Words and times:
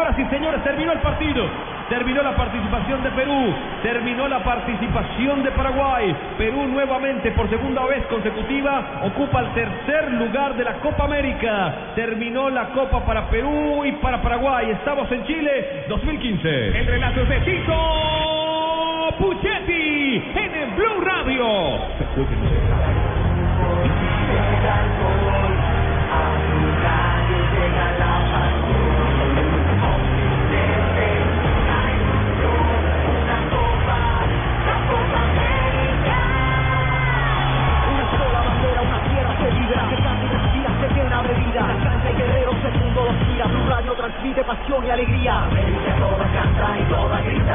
Señoras 0.00 0.18
y 0.18 0.34
señores, 0.34 0.64
terminó 0.64 0.92
el 0.92 0.98
partido. 1.00 1.44
Terminó 1.90 2.22
la 2.22 2.34
participación 2.34 3.02
de 3.02 3.10
Perú, 3.10 3.54
terminó 3.82 4.28
la 4.28 4.42
participación 4.42 5.42
de 5.42 5.50
Paraguay. 5.50 6.16
Perú 6.38 6.66
nuevamente 6.68 7.32
por 7.32 7.50
segunda 7.50 7.84
vez 7.84 8.06
consecutiva 8.06 9.02
ocupa 9.04 9.40
el 9.40 9.52
tercer 9.52 10.10
lugar 10.12 10.56
de 10.56 10.64
la 10.64 10.74
Copa 10.76 11.04
América. 11.04 11.92
Terminó 11.94 12.48
la 12.48 12.68
Copa 12.68 13.04
para 13.04 13.28
Perú 13.28 13.84
y 13.84 13.92
para 13.92 14.22
Paraguay. 14.22 14.70
Estamos 14.70 15.12
en 15.12 15.22
Chile 15.26 15.84
2015. 15.88 16.78
El 16.78 16.86
relato 16.86 17.20
es 17.20 17.28
de 17.28 17.40
Tito 17.40 19.16
Puchetti 19.18 20.32
en 20.34 20.54
el 20.54 20.70
Blue 20.76 21.00
Radio. 21.04 21.44
Pasión 44.70 44.86
y 44.86 44.90
alegría. 44.90 45.44
América 45.44 45.96
toda 45.98 46.32
canta 46.32 46.78
y 46.78 46.84
toda 46.84 47.20
grita 47.22 47.49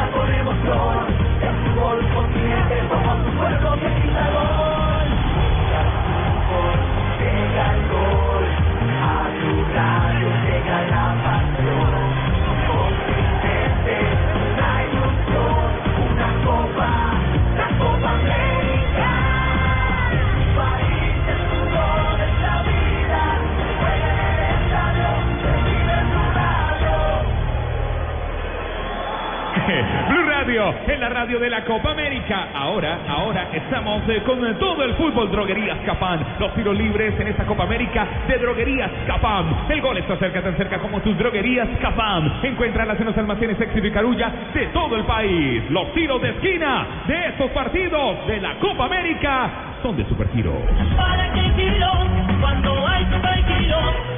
Blue 30.09 30.23
Radio, 30.23 30.73
en 30.87 30.99
la 30.99 31.09
radio 31.09 31.39
de 31.39 31.49
la 31.49 31.65
Copa 31.65 31.91
América. 31.91 32.47
Ahora, 32.53 32.99
ahora 33.07 33.49
estamos 33.51 34.03
eh, 34.07 34.21
con 34.25 34.45
eh, 34.45 34.53
todo 34.59 34.83
el 34.83 34.93
fútbol 34.93 35.29
Droguerías 35.31 35.79
Capán. 35.85 36.25
Los 36.39 36.53
tiros 36.53 36.75
libres 36.77 37.19
en 37.19 37.27
esta 37.27 37.45
Copa 37.45 37.63
América 37.63 38.07
de 38.27 38.37
Droguerías 38.37 38.91
Capán. 39.05 39.65
El 39.69 39.81
gol 39.81 39.97
está 39.97 40.15
cerca, 40.17 40.41
tan 40.41 40.55
cerca 40.55 40.79
como 40.79 41.01
tus 41.01 41.17
Droguerías 41.17 41.67
Capán. 41.81 42.39
Encuéntralas 42.43 42.99
en 42.99 43.05
los 43.07 43.17
almacenes 43.17 43.59
éxito 43.59 43.85
y 43.85 43.91
carulla 43.91 44.31
de 44.53 44.67
todo 44.67 44.95
el 44.95 45.03
país. 45.03 45.69
Los 45.69 45.93
tiros 45.93 46.21
de 46.21 46.29
esquina 46.29 47.03
de 47.07 47.27
estos 47.27 47.51
partidos 47.51 48.27
de 48.27 48.39
la 48.39 48.55
Copa 48.59 48.85
América 48.85 49.49
son 49.81 49.97
de 49.97 50.05
Supergiro. 50.05 50.53
Para 50.95 51.33
que 51.33 51.51
kilo, 51.55 51.91
cuando 52.39 52.87
hay 52.87 53.05
super 53.05 53.45
kilo. 53.45 54.14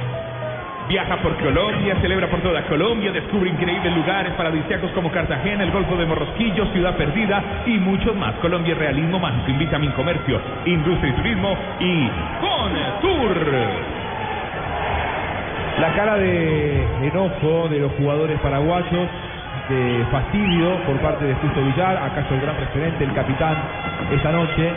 Viaja 0.88 1.16
por 1.18 1.36
Colombia, 1.36 1.96
celebra 2.00 2.28
por 2.28 2.40
toda 2.40 2.64
Colombia, 2.64 3.12
descubre 3.12 3.50
increíbles 3.50 3.94
lugares 3.94 4.32
paradisíacos 4.32 4.90
como 4.92 5.12
Cartagena, 5.12 5.64
el 5.64 5.70
Golfo 5.70 5.96
de 5.96 6.06
Morrosquillo, 6.06 6.64
Ciudad 6.72 6.96
Perdida 6.96 7.42
y 7.66 7.78
muchos 7.78 8.16
más. 8.16 8.34
Colombia 8.36 8.74
Realismo 8.74 9.18
Mágico, 9.18 9.50
invita 9.50 9.76
a 9.76 9.80
mi 9.80 9.88
comercio, 9.88 10.40
industria 10.64 11.12
y 11.12 11.16
turismo 11.16 11.58
y 11.78 12.08
Tour. 13.02 13.36
La 15.78 15.92
cara 15.92 16.16
de 16.16 16.86
enojo 17.02 17.68
de 17.68 17.80
los 17.80 17.92
jugadores 17.92 18.40
paraguayos, 18.40 19.08
de 19.68 20.06
fastidio 20.10 20.74
por 20.86 20.96
parte 21.00 21.26
de 21.26 21.34
Justo 21.34 21.60
Villar, 21.64 21.98
acaso 21.98 22.32
el 22.34 22.40
gran 22.40 22.56
referente, 22.56 23.04
el 23.04 23.12
capitán 23.12 23.56
esta 24.10 24.32
noche. 24.32 24.72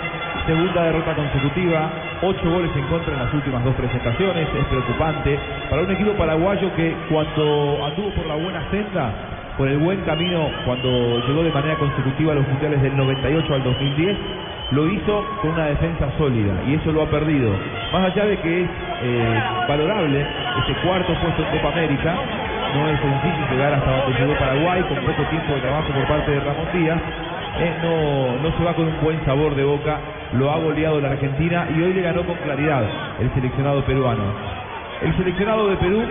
Segunda 0.46 0.84
derrota 0.84 1.16
consecutiva, 1.16 1.90
ocho 2.22 2.50
goles 2.50 2.72
en 2.76 2.86
contra 2.86 3.14
en 3.14 3.20
las 3.20 3.34
últimas 3.34 3.64
dos 3.64 3.76
presentaciones, 3.76 4.48
es 4.48 4.66
preocupante 4.66 5.40
para 5.70 5.82
un 5.82 5.92
equipo 5.92 6.12
paraguayo 6.14 6.74
que 6.76 6.96
cuando 7.10 7.86
anduvo 7.86 8.10
por 8.12 8.26
la 8.28 8.36
buena 8.36 8.62
senda, 8.70 9.12
por 9.58 9.68
el 9.68 9.78
buen 9.78 10.02
camino, 10.02 10.50
cuando 10.66 11.20
llegó 11.28 11.44
de 11.44 11.52
manera 11.52 11.76
consecutiva 11.76 12.34
a 12.34 12.36
los 12.36 12.48
mundiales 12.48 12.82
del 12.82 12.96
98 12.96 13.54
al 13.54 13.64
2010, 13.64 14.18
lo 14.72 14.88
hizo 14.88 15.26
con 15.42 15.52
una 15.52 15.66
defensa 15.66 16.10
sólida 16.18 16.54
y 16.68 16.76
eso 16.76 16.92
lo 16.92 17.04
ha 17.04 17.10
perdido. 17.10 17.52
Más 17.92 18.12
allá 18.12 18.26
de 18.26 18.38
que 18.38 18.62
es 18.62 18.70
eh, 19.04 19.42
valorable 19.68 20.26
este 20.60 20.74
cuarto 20.82 21.14
puesto 21.22 21.44
en 21.44 21.58
Copa 21.58 21.74
América, 21.74 22.16
no 22.74 22.88
es 22.88 23.00
sencillo 23.02 23.52
llegar 23.52 23.74
hasta 23.74 23.92
donde 23.92 24.20
llegó 24.20 24.34
Paraguay 24.40 24.82
con 24.84 24.98
poco 25.00 25.24
tiempo 25.30 25.54
de 25.54 25.62
trabajo 25.62 25.92
por 25.92 26.08
parte 26.08 26.32
de 26.32 26.40
Ramón 26.40 26.68
Díaz. 26.74 27.02
Eh, 27.60 27.78
no, 27.84 28.50
no 28.50 28.58
se 28.58 28.64
va 28.64 28.74
con 28.74 28.88
un 28.88 29.02
buen 29.02 29.24
sabor 29.26 29.56
de 29.56 29.64
boca, 29.64 30.00
lo 30.34 30.52
ha 30.52 30.58
goleado 30.58 31.02
la 31.02 31.10
Argentina 31.10 31.68
y 31.76 31.82
hoy 31.82 31.94
le 31.94 32.02
ganó 32.02 32.24
con 32.24 32.36
claridad 32.38 32.84
el 33.20 33.34
seleccionado 33.34 33.84
peruano. 33.84 34.24
El 35.02 35.16
seleccionado 35.18 35.68
de 35.68 35.76
Perú 35.78 36.02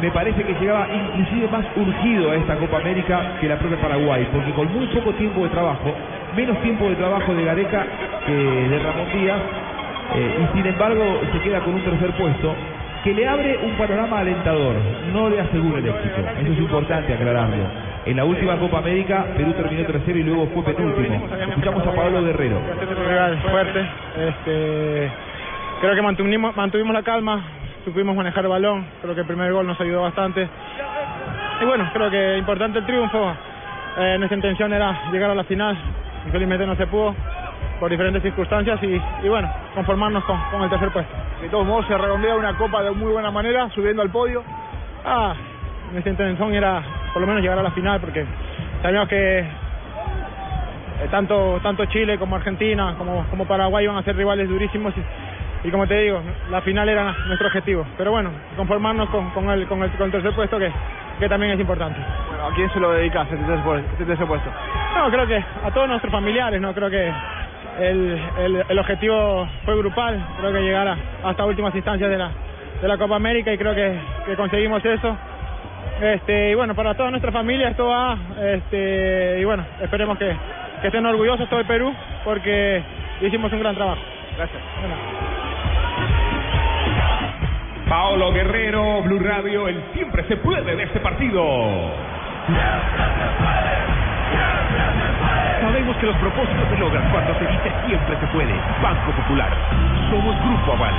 me 0.00 0.10
parece 0.10 0.42
que 0.42 0.54
llegaba 0.54 0.86
inclusive 0.92 1.48
más 1.48 1.64
urgido 1.76 2.30
a 2.30 2.36
esta 2.36 2.56
Copa 2.56 2.78
América 2.78 3.38
que 3.40 3.48
la 3.48 3.58
propia 3.58 3.80
Paraguay, 3.80 4.28
porque 4.32 4.52
con 4.52 4.72
muy 4.72 4.86
poco 4.86 5.12
tiempo 5.14 5.42
de 5.42 5.50
trabajo, 5.50 5.94
menos 6.36 6.60
tiempo 6.62 6.88
de 6.88 6.96
trabajo 6.96 7.34
de 7.34 7.44
Gareca 7.44 7.86
que 8.26 8.32
de 8.32 8.78
Ramón 8.78 9.06
Díaz, 9.12 9.40
eh, 10.14 10.44
y 10.44 10.56
sin 10.56 10.66
embargo 10.66 11.20
se 11.32 11.40
queda 11.40 11.60
con 11.60 11.74
un 11.74 11.82
tercer 11.82 12.10
puesto 12.12 12.54
que 13.04 13.14
le 13.14 13.26
abre 13.26 13.58
un 13.64 13.72
panorama 13.72 14.20
alentador, 14.20 14.76
no 15.12 15.28
le 15.28 15.40
asegura 15.40 15.78
el 15.78 15.88
éxito, 15.88 16.20
eso 16.40 16.52
es 16.52 16.58
importante 16.58 17.14
aclararlo. 17.14 17.81
En 18.04 18.16
la 18.16 18.24
última 18.24 18.58
Copa 18.58 18.78
América, 18.78 19.26
Perú 19.36 19.52
terminó 19.52 19.86
tercero 19.86 20.18
y 20.18 20.22
luego 20.24 20.48
fue 20.48 20.64
penúltimo. 20.64 21.24
Escuchamos 21.48 21.86
a 21.86 21.92
Pablo 21.92 22.22
Guerrero. 22.24 22.58
fuerte. 23.48 23.86
Este, 24.16 25.10
creo 25.80 25.94
que 25.94 26.02
mantuvimos, 26.02 26.56
mantuvimos 26.56 26.94
la 26.94 27.02
calma, 27.02 27.44
supimos 27.84 28.16
manejar 28.16 28.44
el 28.44 28.50
balón. 28.50 28.84
Creo 29.02 29.14
que 29.14 29.20
el 29.20 29.26
primer 29.26 29.52
gol 29.52 29.68
nos 29.68 29.80
ayudó 29.80 30.02
bastante. 30.02 30.48
Y 31.60 31.64
bueno, 31.64 31.88
creo 31.92 32.10
que 32.10 32.38
importante 32.38 32.80
el 32.80 32.86
triunfo. 32.86 33.34
Eh, 33.98 34.16
nuestra 34.18 34.36
intención 34.36 34.72
era 34.72 35.10
llegar 35.12 35.30
a 35.30 35.34
la 35.36 35.44
final. 35.44 35.78
Infelizmente 36.26 36.66
no 36.66 36.74
se 36.74 36.88
pudo 36.88 37.14
por 37.78 37.88
diferentes 37.88 38.22
circunstancias 38.22 38.82
y, 38.82 39.00
y 39.24 39.28
bueno, 39.28 39.48
conformarnos 39.76 40.24
con, 40.24 40.40
con 40.50 40.62
el 40.62 40.70
tercer 40.70 40.90
puesto. 40.90 41.12
De 41.40 41.48
todos 41.48 41.66
modos 41.66 41.86
se 41.86 41.96
redondea 41.96 42.34
una 42.34 42.56
copa 42.56 42.82
de 42.82 42.90
muy 42.90 43.12
buena 43.12 43.30
manera, 43.30 43.68
subiendo 43.70 44.02
al 44.02 44.10
podio. 44.10 44.42
Ah, 45.04 45.34
nuestra 45.92 46.10
intención 46.10 46.52
era 46.54 46.82
por 47.12 47.20
lo 47.20 47.26
menos 47.26 47.42
llegar 47.42 47.58
a 47.58 47.62
la 47.62 47.70
final 47.72 48.00
porque 48.00 48.24
sabíamos 48.82 49.08
que 49.08 49.38
eh, 49.40 49.44
tanto 51.10 51.58
tanto 51.62 51.84
Chile 51.86 52.18
como 52.18 52.36
Argentina 52.36 52.94
como, 52.96 53.24
como 53.30 53.44
Paraguay 53.46 53.84
iban 53.84 53.96
a 53.96 54.02
ser 54.02 54.16
rivales 54.16 54.48
durísimos 54.48 54.94
y, 54.96 55.68
y 55.68 55.70
como 55.70 55.86
te 55.86 55.96
digo, 56.00 56.20
la 56.50 56.60
final 56.62 56.88
era 56.88 57.14
nuestro 57.26 57.46
objetivo. 57.46 57.86
Pero 57.96 58.10
bueno, 58.10 58.30
conformarnos 58.56 59.08
con, 59.10 59.30
con, 59.30 59.48
el, 59.50 59.66
con, 59.66 59.82
el, 59.82 59.90
con 59.92 60.06
el 60.06 60.12
tercer 60.12 60.32
puesto 60.32 60.58
que, 60.58 60.70
que 61.20 61.28
también 61.28 61.52
es 61.52 61.60
importante. 61.60 62.00
Bueno, 62.28 62.46
¿a 62.46 62.54
quién 62.54 62.68
se 62.72 62.80
lo 62.80 62.90
dedicas 62.92 63.28
este 63.30 63.54
este 63.92 64.04
tercer 64.04 64.26
puesto? 64.26 64.50
No, 64.96 65.08
creo 65.10 65.26
que 65.26 65.36
a 65.36 65.70
todos 65.72 65.88
nuestros 65.88 66.10
familiares, 66.12 66.60
no 66.60 66.74
creo 66.74 66.90
que 66.90 67.12
el, 67.80 68.20
el, 68.38 68.64
el 68.68 68.78
objetivo 68.78 69.48
fue 69.64 69.76
grupal, 69.78 70.20
creo 70.38 70.52
que 70.52 70.60
llegar 70.62 70.88
a- 70.88 70.96
hasta 71.24 71.44
últimas 71.44 71.74
instancias 71.74 72.10
de 72.10 72.18
la, 72.18 72.30
de 72.80 72.88
la 72.88 72.98
Copa 72.98 73.14
América 73.16 73.52
y 73.52 73.58
creo 73.58 73.74
que, 73.74 73.98
que 74.26 74.36
conseguimos 74.36 74.84
eso. 74.84 75.16
Este, 76.00 76.50
y 76.50 76.54
bueno, 76.54 76.74
para 76.74 76.94
toda 76.94 77.10
nuestra 77.10 77.30
familia 77.30 77.68
esto 77.68 77.86
va, 77.86 78.18
este, 78.40 79.38
y 79.40 79.44
bueno, 79.44 79.64
esperemos 79.80 80.18
que, 80.18 80.34
que 80.80 80.88
estén 80.88 81.06
orgullosos 81.06 81.48
todo 81.48 81.60
el 81.60 81.66
Perú 81.66 81.94
porque 82.24 82.82
hicimos 83.20 83.52
un 83.52 83.60
gran 83.60 83.74
trabajo. 83.74 84.00
Gracias. 84.36 84.62
Paolo 87.88 88.32
Guerrero, 88.32 89.02
Blue 89.02 89.18
Radio, 89.18 89.68
el 89.68 89.82
siempre 89.92 90.24
se 90.24 90.36
puede 90.38 90.74
de 90.74 90.82
este 90.82 90.98
partido. 91.00 91.42
Sabemos 95.60 95.96
que 95.98 96.06
los 96.06 96.16
propósitos 96.16 96.68
se 96.70 96.78
logran 96.78 97.08
cuando 97.12 97.34
se 97.34 97.46
dice 97.46 97.72
siempre 97.86 98.16
se 98.18 98.26
puede. 98.28 98.54
Banco 98.82 99.12
Popular. 99.12 99.52
Somos 100.10 100.34
Grupo 100.40 100.72
Aval. 100.72 100.94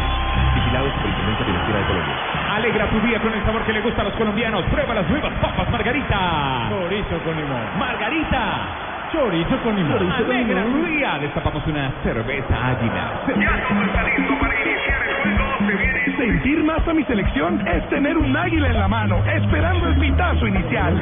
Vigilados 0.55 0.93
por 0.93 1.09
Intendencia 1.09 1.45
Financiera 1.45 1.79
de 1.79 1.85
Colombia. 1.85 2.32
Alegra 2.53 2.87
tu 2.87 2.99
día 3.01 3.19
con 3.19 3.33
el 3.33 3.43
sabor 3.45 3.63
que 3.63 3.73
le 3.73 3.81
gusta 3.81 4.01
a 4.01 4.05
los 4.05 4.13
colombianos. 4.13 4.63
Prueba 4.65 4.93
las 4.93 5.09
nuevas 5.09 5.33
papas 5.41 5.67
Margarita. 5.71 6.69
Chorizo 6.69 7.17
con 7.25 7.35
limón. 7.35 7.61
Margarita. 7.79 9.09
Chorizo 9.11 9.57
con 9.63 9.75
limón. 9.75 10.11
Alegra 10.11 10.63
tu 10.63 10.85
día. 10.85 11.17
Destapamos 11.19 11.65
una 11.65 11.91
cerveza 12.03 12.53
águila. 12.53 13.21
Ya 13.39 13.67
todo 13.67 13.83
está 13.83 14.03
listo 14.03 14.39
para 14.39 14.53
iniciar 14.61 15.01
el 15.07 15.37
juego. 15.37 15.67
Se 15.67 15.75
viene. 15.75 16.03
Sentir 16.17 16.63
más 16.63 16.87
a 16.87 16.93
mi 16.93 17.03
selección 17.05 17.67
es 17.67 17.89
tener 17.89 18.17
un 18.17 18.37
águila 18.37 18.67
en 18.67 18.79
la 18.79 18.87
mano, 18.87 19.23
esperando 19.25 19.87
el 19.87 19.95
pitazo 19.95 20.47
inicial. 20.47 21.01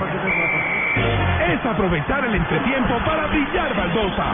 Es 1.52 1.66
aprovechar 1.66 2.24
el 2.26 2.36
entretiempo 2.36 2.98
para 3.06 3.28
brillar 3.28 3.76
baldosa. 3.76 4.26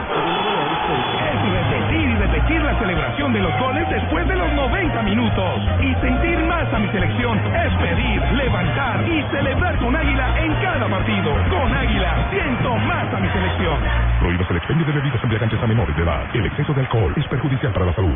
Es 1.33 1.41
repetir 1.51 2.09
y 2.09 2.15
repetir 2.15 2.61
la 2.61 2.77
celebración 2.77 3.33
de 3.33 3.39
los 3.39 3.59
goles 3.59 3.89
después 3.89 4.27
de 4.27 4.35
los 4.35 4.53
90 4.53 5.01
minutos. 5.03 5.61
Y 5.81 5.95
sentir 5.95 6.26
a 6.73 6.79
mi 6.79 6.87
selección 6.89 7.37
es 7.37 7.73
pedir, 7.75 8.21
levantar 8.33 9.03
y 9.07 9.23
celebrar 9.31 9.77
con 9.77 9.95
águila 9.95 10.39
en 10.39 10.53
cada 10.55 10.87
partido. 10.87 11.33
Con 11.49 11.73
águila 11.73 12.27
siento 12.31 12.75
más 12.75 13.13
a 13.13 13.19
mi 13.19 13.29
selección. 13.29 13.77
Prohíbas 14.19 14.51
el 14.51 14.57
expendio 14.57 14.85
de 14.85 14.91
bebidas 14.93 15.23
embriagantes 15.23 15.61
a 15.61 15.67
menores 15.67 15.95
de 15.95 16.03
edad. 16.03 16.23
El 16.33 16.45
exceso 16.45 16.73
de 16.73 16.81
alcohol 16.81 17.13
es 17.15 17.27
perjudicial 17.27 17.71
para 17.71 17.85
la 17.85 17.93
salud. 17.93 18.15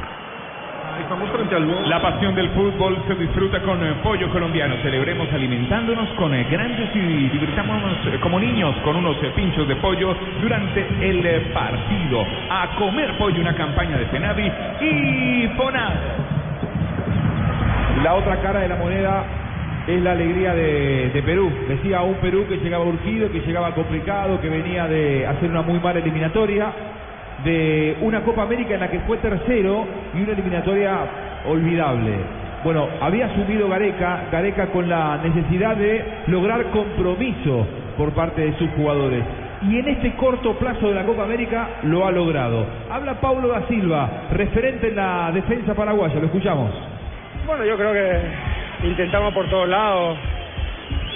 Estamos 1.02 1.30
frente 1.32 1.56
al 1.56 1.66
gol. 1.66 1.90
La 1.90 2.02
pasión 2.02 2.36
del 2.36 2.50
fútbol 2.50 3.04
se 3.08 3.16
disfruta 3.16 3.62
con 3.62 3.84
eh, 3.84 3.96
pollo 4.04 4.30
colombiano. 4.30 4.76
Celebremos 4.84 5.32
alimentándonos 5.32 6.10
con 6.10 6.34
eh, 6.34 6.46
grandes 6.50 6.90
y 6.96 7.30
divirtámonos 7.30 7.98
eh, 8.08 8.20
como 8.22 8.40
niños 8.40 8.76
con 8.84 8.98
unos 8.98 9.18
pinchos 9.36 9.68
de 9.68 9.76
pollo 9.78 10.16
durante 10.42 10.86
el 11.02 11.52
partido. 11.54 12.26
A 12.50 12.76
comer 12.78 13.18
pollo, 13.18 13.42
una 13.42 13.56
campaña 13.56 13.98
de 13.98 14.06
Penavi 14.06 14.52
y 14.82 15.48
Fonad. 15.56 16.21
La 18.12 18.18
otra 18.18 18.42
cara 18.42 18.60
de 18.60 18.68
la 18.68 18.76
moneda 18.76 19.24
es 19.88 20.02
la 20.02 20.12
alegría 20.12 20.54
de, 20.54 21.24
Perú. 21.26 21.50
Decía 21.70 22.02
un 22.02 22.16
Perú 22.16 22.44
que 22.50 22.58
llegaba 22.58 22.84
urgido, 22.84 23.32
que 23.32 23.40
llegaba 23.40 23.74
complicado, 23.74 24.42
que 24.42 24.50
venía 24.50 24.86
de 24.86 25.26
hacer 25.26 25.50
una 25.50 25.62
muy 25.62 25.80
mala 25.80 26.00
eliminatoria, 26.00 26.74
de 27.46 27.96
una 28.02 28.20
Copa 28.20 28.42
América 28.42 28.74
en 28.74 28.82
la 28.82 28.92
que 28.92 29.00
fue 29.08 29.16
tercero 29.20 29.86
y 30.14 30.24
una 30.24 30.34
eliminatoria 30.34 30.98
olvidable. 31.48 32.12
Bueno, 32.66 32.86
había 33.00 33.28
asumido 33.28 33.70
Gareca, 33.70 34.26
Gareca 34.30 34.68
con 34.74 34.90
la 34.90 35.18
necesidad 35.24 35.78
de 35.78 36.04
lograr 36.28 36.66
compromiso 36.66 37.66
por 37.98 38.12
parte 38.12 38.42
de 38.42 38.58
sus 38.58 38.70
jugadores. 38.72 39.24
Y 39.70 39.80
en 39.80 39.88
este 39.88 40.18
corto 40.18 40.56
plazo 40.56 40.90
de 40.90 40.96
la 40.96 41.06
Copa 41.06 41.24
América 41.24 41.80
lo 41.84 42.06
ha 42.06 42.12
logrado. 42.12 42.66
Habla 42.92 43.22
Paulo 43.22 43.48
da 43.48 43.66
Silva, 43.70 44.28
referente 44.34 44.90
en 44.90 44.98
la 44.98 45.32
defensa 45.32 45.74
paraguaya. 45.74 46.16
Lo 46.16 46.26
escuchamos. 46.26 46.91
Bueno, 47.46 47.66
yo 47.66 47.76
creo 47.76 47.92
que 47.94 48.88
intentamos 48.88 49.34
por 49.34 49.50
todos 49.50 49.68
lados. 49.68 50.18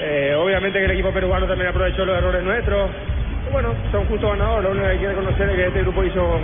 Eh, 0.02 0.36
obviamente 0.38 0.80
que 0.80 0.86
el 0.86 0.92
equipo 0.92 1.12
peruano 1.12 1.48
también 1.48 1.70
aprovechó 1.70 2.06
los 2.06 2.18
errores 2.18 2.44
nuestros. 2.44 2.90
Bueno, 3.52 3.74
son 3.92 4.06
justos 4.06 4.32
ganadores. 4.32 4.64
Lo 4.64 4.72
único 4.72 4.86
que 4.86 4.92
hay 4.92 5.00
que 5.00 5.08
reconocer 5.08 5.50
es 5.50 5.56
que 5.56 5.68
este 5.68 5.82
grupo 5.82 6.04
hizo 6.04 6.40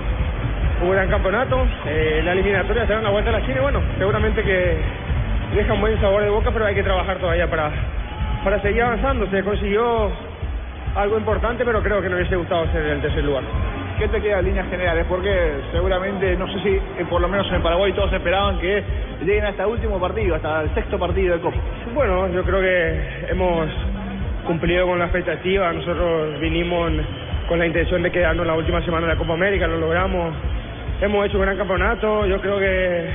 un 0.83 0.91
gran 0.91 1.09
campeonato. 1.09 1.67
Eh, 1.85 2.21
la 2.23 2.33
eliminatoria 2.33 2.85
se 2.85 2.93
dan 2.93 3.03
la 3.03 3.09
vuelta 3.09 3.31
a 3.31 3.39
la 3.39 3.45
China 3.45 3.61
bueno, 3.61 3.81
seguramente 3.97 4.43
que 4.43 4.77
deja 5.55 5.73
un 5.73 5.81
buen 5.81 5.99
sabor 5.99 6.23
de 6.23 6.29
boca, 6.29 6.51
pero 6.51 6.65
hay 6.65 6.75
que 6.75 6.83
trabajar 6.83 7.17
todavía 7.17 7.49
para, 7.49 7.71
para 8.43 8.61
seguir 8.61 8.83
avanzando. 8.83 9.27
Se 9.29 9.43
consiguió 9.43 10.11
algo 10.95 11.17
importante, 11.17 11.65
pero 11.65 11.81
creo 11.81 12.01
que 12.01 12.09
no 12.09 12.17
hubiese 12.17 12.35
gustado 12.35 12.71
ser 12.71 12.85
el 12.85 13.01
tercer 13.01 13.23
lugar. 13.23 13.43
¿Qué 14.01 14.07
te 14.07 14.19
queda 14.19 14.39
en 14.39 14.45
líneas 14.45 14.67
generales? 14.67 15.05
Porque 15.07 15.29
seguramente, 15.71 16.35
no 16.35 16.51
sé 16.51 16.59
si 16.63 16.69
eh, 16.69 17.05
por 17.07 17.21
lo 17.21 17.27
menos 17.27 17.45
en 17.51 17.61
Paraguay 17.61 17.93
todos 17.93 18.11
esperaban 18.11 18.57
que 18.57 18.83
lleguen 19.23 19.45
hasta 19.45 19.61
el 19.61 19.69
último 19.69 19.99
partido, 19.99 20.33
hasta 20.33 20.61
el 20.63 20.73
sexto 20.73 20.97
partido 20.97 21.35
de 21.35 21.39
Copa. 21.39 21.57
Bueno, 21.93 22.27
yo 22.29 22.43
creo 22.43 22.61
que 22.61 23.29
hemos 23.29 23.69
cumplido 24.47 24.87
con 24.87 24.97
la 24.97 25.05
expectativa. 25.05 25.71
Nosotros 25.71 26.39
vinimos 26.39 26.91
con 27.47 27.59
la 27.59 27.67
intención 27.67 28.01
de 28.01 28.09
quedarnos 28.09 28.47
la 28.47 28.55
última 28.55 28.81
semana 28.81 29.05
de 29.05 29.13
la 29.13 29.19
Copa 29.19 29.33
América, 29.33 29.67
lo 29.67 29.77
logramos. 29.77 30.33
Hemos 30.99 31.27
hecho 31.27 31.37
un 31.37 31.43
gran 31.43 31.57
campeonato. 31.57 32.25
Yo 32.25 32.41
creo 32.41 32.57
que 32.57 33.05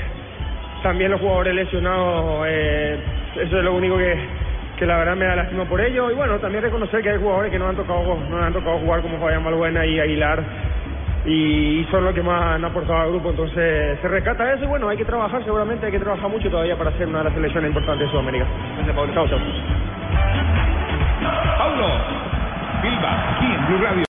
también 0.85 1.11
los 1.11 1.21
jugadores 1.21 1.53
lesionados, 1.53 2.47
eh, 2.49 2.97
eso 3.43 3.59
es 3.59 3.65
lo 3.65 3.75
único 3.75 3.99
que, 3.99 4.87
la 4.87 4.99
verdad 4.99 5.17
me 5.17 5.25
da 5.25 5.35
lástima 5.35 5.65
por 5.65 5.81
ellos. 5.81 6.12
Y 6.12 6.15
bueno, 6.15 6.38
también 6.38 6.62
reconocer 6.62 7.03
que 7.03 7.11
hay 7.11 7.19
jugadores 7.19 7.50
que 7.50 7.59
no 7.59 7.67
han 7.67 7.75
tocado, 7.75 8.21
no 8.31 8.41
han 8.41 8.53
tocado 8.53 8.79
jugar 8.79 9.03
como 9.03 9.19
Fabián 9.19 9.43
Malbuena 9.43 9.85
y 9.85 9.99
Aguilar. 9.99 10.75
Y, 11.26 11.84
son 11.90 12.05
los 12.05 12.14
que 12.14 12.23
más 12.23 12.55
han 12.55 12.64
aportado 12.64 13.00
al 13.00 13.11
grupo, 13.11 13.31
entonces 13.31 13.99
se 14.00 14.08
rescata 14.08 14.52
eso 14.52 14.64
y 14.64 14.69
bueno, 14.69 14.88
hay 14.88 14.96
que 14.96 15.05
trabajar, 15.05 15.43
seguramente 15.44 15.87
hay 15.87 15.93
que 15.93 15.99
trabajar 15.99 16.31
mucho 16.31 16.49
todavía 16.49 16.76
para 16.76 16.93
ser 16.93 17.08
una 17.08 17.19
de 17.19 17.25
las 17.25 17.34
selecciones 17.34 17.69
importantes 17.69 18.06
de 18.06 18.12
Sudamérica. 18.12 18.46
Gracias, 18.76 18.96
Pablo. 18.96 19.14
Chao, 19.14 19.28
chao. 19.28 19.38
Paulo 21.58 21.87
Silva, 22.82 23.34
aquí 23.34 23.46
en 23.46 23.67
Blue 23.67 23.84
Radio. 23.84 24.05